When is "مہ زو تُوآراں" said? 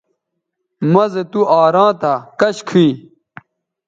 0.91-1.91